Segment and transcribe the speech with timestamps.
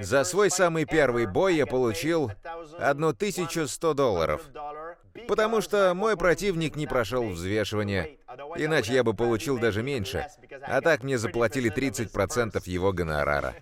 [0.00, 2.30] За свой самый первый бой я получил
[2.78, 4.42] 1100 долларов,
[5.26, 8.18] потому что мой противник не прошел взвешивание,
[8.56, 10.26] иначе я бы получил даже меньше,
[10.62, 13.54] а так мне заплатили 30% его гонорара.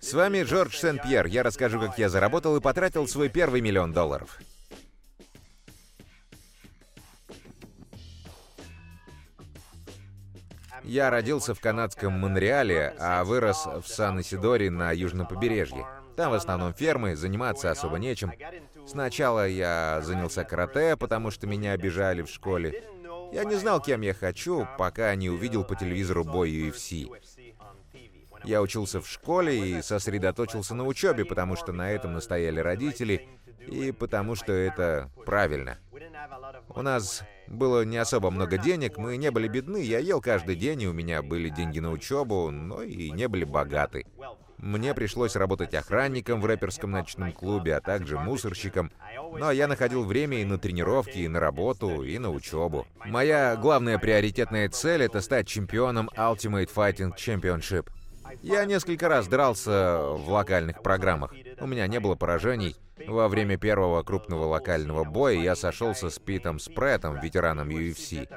[0.00, 1.26] С вами Джордж Сен-Пьер.
[1.26, 4.38] Я расскажу, как я заработал и потратил свой первый миллион долларов.
[10.82, 15.86] Я родился в канадском Монреале, а вырос в Сан-Исидоре на южном побережье.
[16.16, 18.32] Там в основном фермы, заниматься особо нечем.
[18.86, 22.84] Сначала я занялся карате, потому что меня обижали в школе.
[23.32, 27.10] Я не знал, кем я хочу, пока не увидел по телевизору бой UFC.
[28.44, 33.26] Я учился в школе и сосредоточился на учебе, потому что на этом настояли родители,
[33.58, 35.78] и потому что это правильно.
[36.68, 40.82] У нас было не особо много денег, мы не были бедны, я ел каждый день,
[40.82, 44.04] и у меня были деньги на учебу, но и не были богаты.
[44.58, 48.90] Мне пришлось работать охранником в рэперском ночном клубе, а также мусорщиком.
[49.36, 52.86] Но я находил время и на тренировки, и на работу, и на учебу.
[53.04, 57.90] Моя главная приоритетная цель— это стать чемпионом Ultimate Fighting Championship.
[58.42, 61.34] Я несколько раз дрался в локальных программах.
[61.60, 62.74] У меня не было поражений.
[63.06, 68.28] Во время первого крупного локального боя я сошелся с Питом Спреттом, ветераном UFC.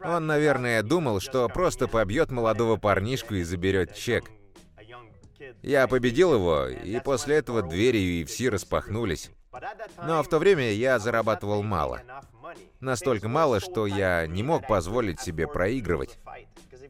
[0.00, 4.30] Он, наверное, думал, что просто побьет молодого парнишку и заберет чек.
[5.62, 9.30] Я победил его, и после этого двери UFC распахнулись.
[10.02, 12.02] Но в то время я зарабатывал мало.
[12.80, 16.18] Настолько мало, что я не мог позволить себе проигрывать.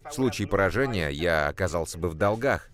[0.08, 2.70] В случае поражения я оказался бы в долгах.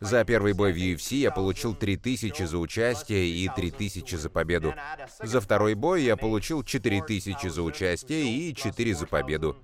[0.00, 4.74] За первый бой в UFC я получил 3000 за участие и 3000 за победу.
[5.22, 9.56] За второй бой я получил 4000 за участие и 4 за победу.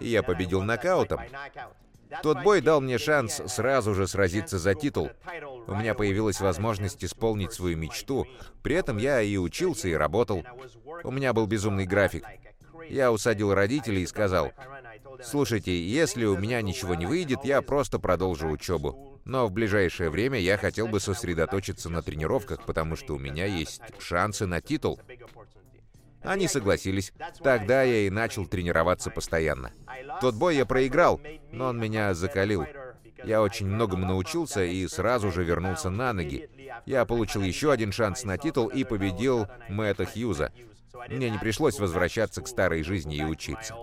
[0.00, 1.20] Я победил нокаутом.
[2.22, 5.10] Тот бой дал мне шанс сразу же сразиться за титул.
[5.66, 8.26] У меня появилась возможность исполнить свою мечту.
[8.62, 10.44] При этом я и учился, и работал.
[11.04, 12.24] У меня был безумный график.
[12.88, 14.52] Я усадил родителей и сказал,
[15.22, 19.20] «Слушайте, если у меня ничего не выйдет, я просто продолжу учебу.
[19.24, 23.80] Но в ближайшее время я хотел бы сосредоточиться на тренировках, потому что у меня есть
[23.98, 25.00] шансы на титул».
[26.22, 27.12] Они согласились.
[27.42, 29.72] Тогда я и начал тренироваться постоянно.
[30.20, 32.66] Тот бой я проиграл, но он меня закалил.
[33.24, 36.48] Я очень многому научился и сразу же вернулся на ноги.
[36.86, 40.52] Я получил еще один шанс на титул и победил Мэтта Хьюза.
[41.08, 43.74] Мне не пришлось возвращаться к старой жизни и учиться.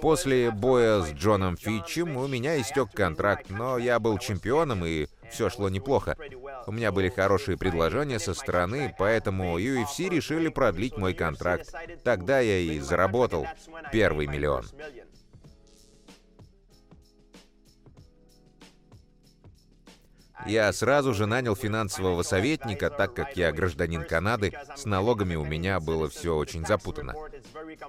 [0.00, 5.50] После боя с Джоном Фитчем у меня истек контракт, но я был чемпионом и все
[5.50, 6.16] шло неплохо.
[6.66, 11.74] У меня были хорошие предложения со стороны, поэтому UFC решили продлить мой контракт.
[12.04, 13.46] Тогда я и заработал
[13.92, 14.64] первый миллион.
[20.46, 25.80] Я сразу же нанял финансового советника, так как я гражданин Канады, с налогами у меня
[25.80, 27.14] было все очень запутано.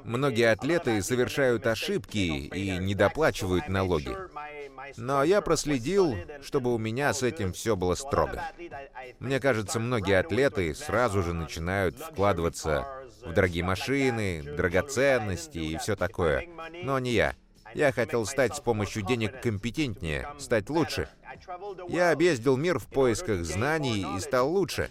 [0.04, 4.16] Многие атлеты совершают ошибки и недоплачивают налоги.
[4.98, 8.44] Но я проследил, чтобы у меня с этим все было строго.
[9.20, 12.88] Мне кажется, многие атлеты сразу же начинают вкладываться
[13.26, 16.48] в дорогие машины, драгоценности и все такое.
[16.84, 17.36] Но не я.
[17.76, 21.08] Я хотел стать с помощью денег компетентнее, стать лучше.
[21.88, 24.90] Я объездил мир в поисках знаний и стал лучше.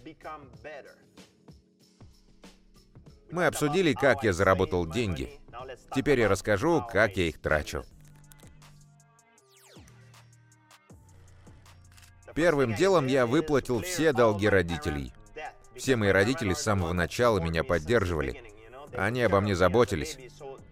[3.30, 5.38] Мы обсудили, как я заработал деньги.
[5.94, 7.84] Теперь я расскажу, как я их трачу.
[12.34, 15.12] Первым делом я выплатил все долги родителей.
[15.76, 18.54] Все мои родители с самого начала меня поддерживали.
[18.94, 20.18] Они обо мне заботились.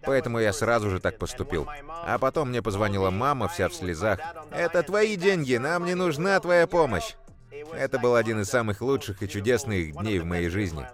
[0.07, 1.67] Поэтому я сразу же так поступил.
[1.89, 4.19] А потом мне позвонила мама, вся в слезах.
[4.51, 7.15] «Это твои деньги, нам не нужна твоя помощь!»
[7.73, 10.87] Это был один из самых лучших и чудесных дней в моей жизни.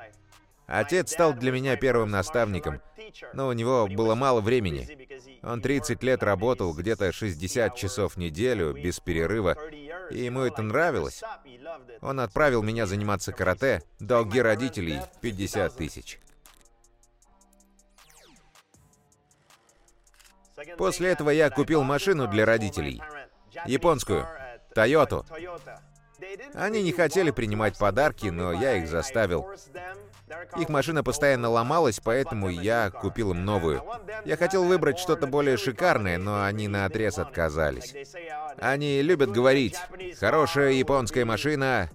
[0.65, 2.81] Отец стал для меня первым наставником,
[3.33, 4.89] но у него было мало времени.
[5.43, 9.55] Он 30 лет работал, где-то 60 часов в неделю, без перерыва,
[10.09, 11.21] и ему это нравилось.
[12.01, 16.19] Он отправил меня заниматься карате, долги родителей 50 тысяч.
[20.77, 23.01] После этого я купил машину для родителей.
[23.65, 24.27] Японскую.
[24.73, 25.25] Тойоту.
[26.53, 29.49] Они не хотели принимать подарки, но я их заставил.
[30.57, 33.83] Их машина постоянно ломалась, поэтому я купил им новую.
[34.25, 37.93] Я хотел выбрать что-то более шикарное, но они на отрез отказались.
[38.59, 39.77] Они любят говорить,
[40.19, 41.89] хорошая японская машина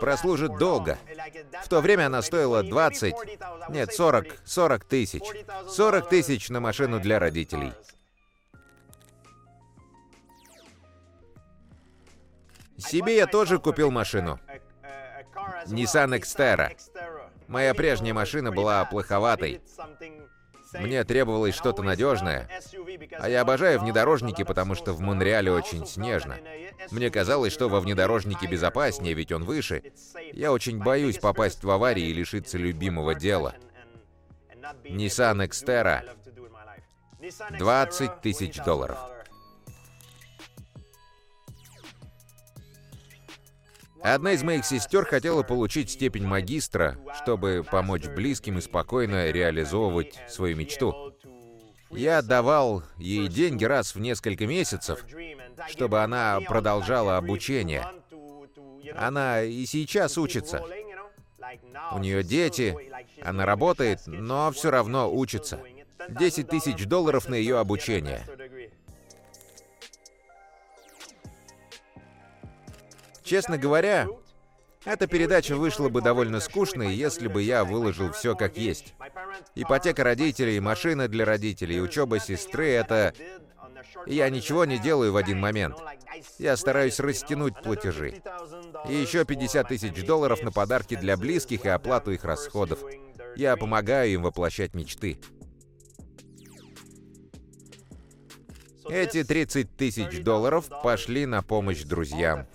[0.00, 0.98] прослужит долго.
[1.64, 3.14] В то время она стоила 20,
[3.70, 5.22] нет, 40, 40 тысяч.
[5.68, 7.72] 40 тысяч на машину для родителей.
[12.78, 14.38] Себе я тоже купил машину.
[15.66, 16.76] Nissan Xterra.
[17.48, 19.60] Моя прежняя машина была плоховатой.
[20.74, 22.48] Мне требовалось что-то надежное.
[23.18, 26.36] А я обожаю внедорожники, потому что в Монреале очень снежно.
[26.90, 29.82] Мне казалось, что во внедорожнике безопаснее, ведь он выше.
[30.32, 33.54] Я очень боюсь попасть в аварии и лишиться любимого дела.
[34.84, 36.02] Nissan Xterra.
[37.58, 38.98] 20 тысяч долларов.
[44.02, 50.56] Одна из моих сестер хотела получить степень магистра, чтобы помочь близким и спокойно реализовывать свою
[50.56, 51.14] мечту.
[51.90, 55.04] Я давал ей деньги раз в несколько месяцев,
[55.68, 57.86] чтобы она продолжала обучение.
[58.94, 60.62] Она и сейчас учится.
[61.92, 62.76] У нее дети,
[63.22, 65.60] она работает, но все равно учится.
[66.08, 68.24] 10 тысяч долларов на ее обучение.
[73.28, 74.08] Честно говоря,
[74.86, 78.94] эта передача вышла бы довольно скучной, если бы я выложил все как есть.
[79.54, 83.12] Ипотека родителей, машина для родителей, учеба сестры— это...
[84.06, 85.76] Я ничего не делаю в один момент.
[86.38, 88.22] Я стараюсь растянуть платежи.
[88.88, 92.80] И еще 50 тысяч долларов на подарки для близких и оплату их расходов.
[93.36, 95.20] Я помогаю им воплощать мечты.
[98.88, 102.46] Эти 30 тысяч долларов пошли на помощь друзьям.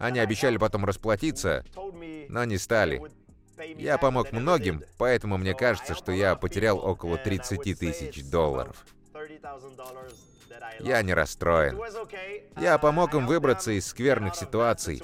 [0.00, 1.62] Они обещали потом расплатиться,
[2.28, 3.02] но не стали.
[3.76, 8.86] Я помог многим, поэтому мне кажется, что я потерял около 30 тысяч долларов.
[10.80, 11.78] Я не расстроен.
[12.58, 15.02] Я помог им выбраться из скверных ситуаций.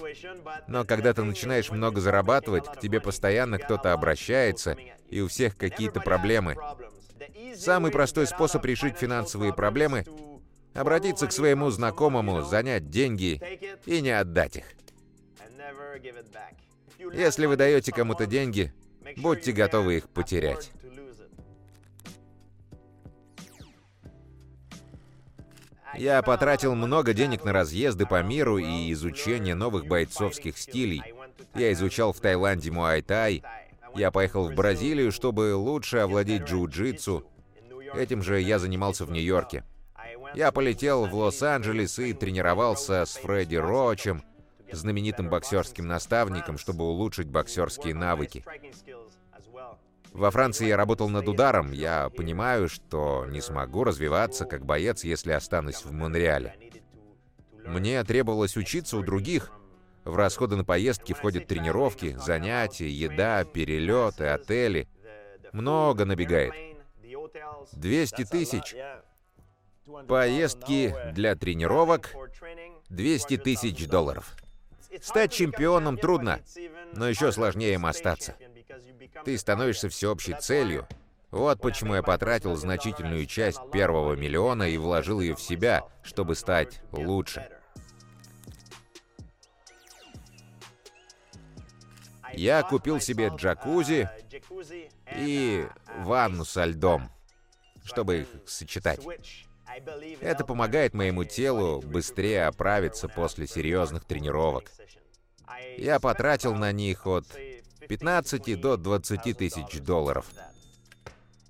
[0.66, 4.78] Но когда ты начинаешь много зарабатывать, к тебе постоянно кто-то обращается,
[5.10, 6.56] и у всех какие-то проблемы.
[7.54, 10.06] Самый простой способ решить финансовые проблемы—
[10.74, 13.40] обратиться к своему знакомому, занять деньги
[13.84, 14.64] и не отдать их.
[17.12, 18.72] Если вы даете кому-то деньги,
[19.16, 20.72] будьте готовы их потерять.
[25.96, 31.02] Я потратил много денег на разъезды по миру и изучение новых бойцовских стилей.
[31.54, 33.42] Я изучал в Таиланде муай-тай.
[33.94, 37.24] Я поехал в Бразилию, чтобы лучше овладеть джиу-джитсу.
[37.94, 39.64] Этим же я занимался в Нью-Йорке.
[40.34, 44.22] Я полетел в Лос-Анджелес и тренировался с Фредди Рочем,
[44.72, 48.44] знаменитым боксерским наставником, чтобы улучшить боксерские навыки.
[50.12, 51.72] Во Франции я работал над ударом.
[51.72, 56.54] Я понимаю, что не смогу развиваться как боец, если останусь в Монреале.
[57.66, 59.50] Мне требовалось учиться у других.
[60.04, 64.88] В расходы на поездки входят тренировки, занятия, еда, перелеты, отели.
[65.52, 66.54] Много набегает.
[67.72, 68.74] 200 тысяч.
[70.08, 72.14] Поездки для тренировок
[72.88, 74.34] 200 тысяч долларов.
[75.02, 76.40] Стать чемпионом трудно,
[76.94, 78.36] но еще сложнее им остаться.
[79.24, 80.86] Ты становишься всеобщей целью.
[81.30, 86.80] Вот почему я потратил значительную часть первого миллиона и вложил ее в себя, чтобы стать
[86.92, 87.48] лучше.
[92.32, 94.08] Я купил себе джакузи
[95.16, 95.66] и
[95.98, 97.10] ванну со льдом,
[97.84, 99.00] чтобы их сочетать.
[100.20, 104.70] Это помогает моему телу быстрее оправиться после серьезных тренировок.
[105.76, 107.26] Я потратил на них от
[107.88, 110.26] 15 до 20 тысяч долларов.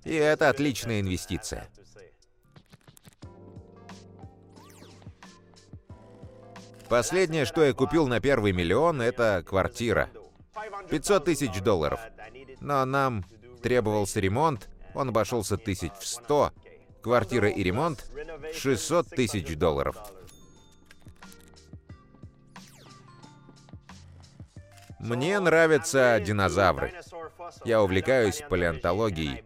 [0.03, 1.67] И это отличная инвестиция.
[6.89, 10.09] Последнее, что я купил на первый миллион, это квартира.
[10.89, 11.99] 500 тысяч долларов.
[12.61, 13.25] Но нам
[13.61, 16.53] требовался ремонт, он обошелся тысяч в 100,
[17.07, 18.05] Квартира и ремонт—
[18.53, 19.95] 600 тысяч долларов.
[24.99, 26.91] Мне нравятся динозавры.
[27.63, 29.45] Я увлекаюсь палеонтологией.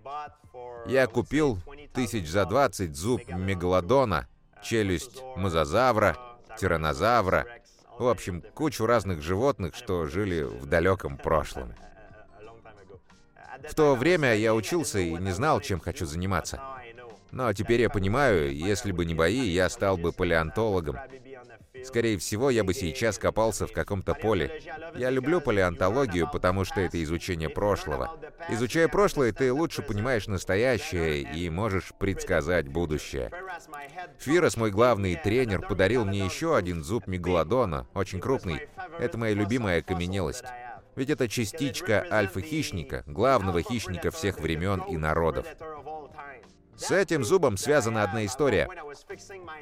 [0.87, 1.59] Я купил
[1.93, 4.27] тысяч за 20 зуб мегалодона,
[4.63, 6.17] челюсть мозазавра,
[6.57, 7.45] тиранозавра,
[7.99, 11.75] в общем, кучу разных животных, что жили в далеком прошлом.
[13.69, 16.59] В то время я учился и не знал, чем хочу заниматься.
[17.31, 20.97] Но теперь я понимаю, если бы не бои, я стал бы палеонтологом.
[21.83, 24.61] Скорее всего, я бы сейчас копался в каком-то поле.
[24.95, 28.19] Я люблю палеонтологию, потому что это изучение прошлого.
[28.49, 33.31] Изучая прошлое, ты лучше понимаешь настоящее и можешь предсказать будущее.
[34.19, 38.67] Фирос, мой главный тренер, подарил мне еще один зуб мегалодона, очень крупный.
[38.99, 40.45] Это моя любимая окаменелость.
[40.95, 45.45] Ведь это частичка альфа-хищника, главного хищника всех времен и народов.
[46.81, 48.67] С этим зубом связана одна история.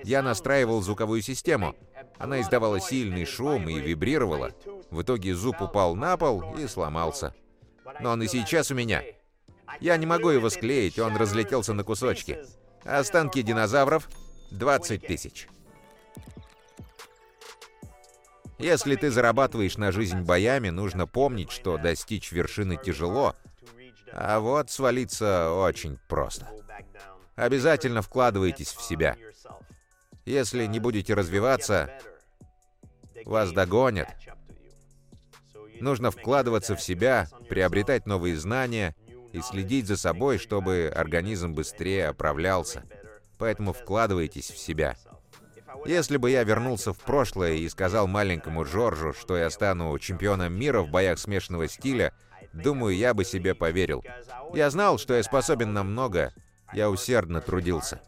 [0.06, 1.76] Я настраивал звуковую систему.
[2.18, 4.52] Она издавала сильный шум и вибрировала.
[4.90, 7.36] В итоге зуб упал на пол и сломался.
[8.00, 9.04] Но он и сейчас у меня.
[9.82, 12.40] Я не могу его склеить, он разлетелся на кусочки.
[12.86, 14.08] Останки динозавров—
[14.52, 15.50] 20 тысяч.
[18.58, 23.36] Если ты зарабатываешь на жизнь боями, нужно помнить, что достичь вершины тяжело,
[24.12, 26.48] а вот свалиться очень просто.
[27.36, 29.16] Обязательно вкладывайтесь в себя.
[30.26, 31.92] Если не будете развиваться,
[33.26, 34.10] вас догонят.
[35.80, 38.96] Нужно вкладываться в себя, приобретать новые знания
[39.32, 42.84] и следить за собой, чтобы организм быстрее оправлялся.
[43.38, 44.98] Поэтому вкладывайтесь в себя.
[45.86, 50.82] Если бы я вернулся в прошлое и сказал маленькому Джорджу, что я стану чемпионом мира
[50.82, 52.14] в боях смешанного стиля,
[52.54, 54.04] думаю, я бы себе поверил.
[54.54, 56.34] Я знал, что я способен на много,
[56.74, 58.02] я усердно трудился.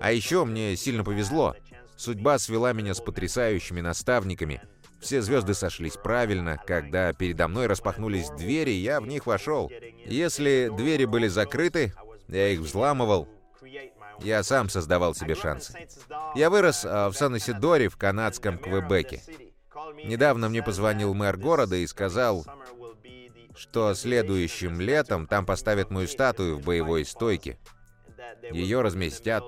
[0.00, 1.54] А еще мне сильно повезло.
[1.96, 4.60] Судьба свела меня с потрясающими наставниками.
[5.00, 6.58] Все звезды сошлись правильно.
[6.66, 9.70] Когда передо мной распахнулись двери, я в них вошел.
[10.06, 11.92] Если двери были закрыты,
[12.28, 13.28] я их взламывал,
[14.20, 15.74] я сам создавал себе шансы.
[16.34, 19.20] Я вырос а, в Сан-Исидоре в канадском Квебеке.
[20.04, 22.44] Недавно мне позвонил мэр города и сказал,
[23.56, 27.58] что следующим летом там поставят мою статую в боевой стойке.
[28.50, 29.44] Ее разместят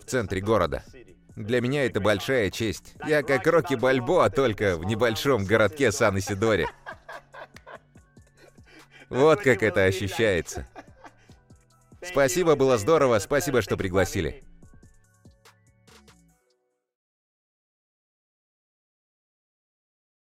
[0.00, 0.84] в центре города.
[1.36, 2.94] Для меня это большая честь.
[3.06, 6.68] Я как Рокки Бальбоа, только в небольшом городке Сан-Исидоре.
[9.08, 10.66] Вот как это ощущается.
[12.02, 13.18] Спасибо, было здорово.
[13.18, 14.44] Спасибо, что пригласили.